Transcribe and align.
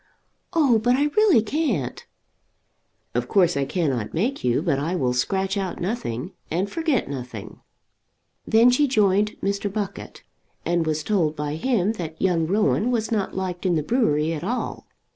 "Oh, 0.53 0.79
but 0.79 0.95
I 0.95 1.09
really 1.15 1.43
can't." 1.43 2.07
"Of 3.13 3.27
course 3.27 3.55
I 3.55 3.65
cannot 3.65 4.15
make 4.15 4.43
you, 4.43 4.63
but 4.63 4.79
I 4.79 4.95
will 4.95 5.13
scratch 5.13 5.57
out 5.57 5.79
nothing, 5.79 6.31
and 6.49 6.67
forget 6.67 7.07
nothing." 7.07 7.59
Then 8.47 8.71
she 8.71 8.85
rejoined 8.85 9.39
Mr. 9.43 9.71
Buckett, 9.71 10.23
and 10.65 10.87
was 10.87 11.03
told 11.03 11.35
by 11.35 11.53
him 11.53 11.91
that 12.01 12.19
young 12.19 12.47
Rowan 12.47 12.89
was 12.89 13.11
not 13.11 13.35
liked 13.35 13.63
in 13.63 13.75
the 13.75 13.83
brewery 13.83 14.33
at 14.33 14.43
all. 14.43 14.87